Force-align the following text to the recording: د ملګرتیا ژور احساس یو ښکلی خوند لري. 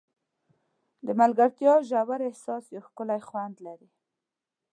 د 1.05 1.07
ملګرتیا 1.21 1.73
ژور 1.89 2.21
احساس 2.27 2.63
یو 2.75 2.81
ښکلی 2.87 3.21
خوند 3.27 3.55
لري. 3.65 3.89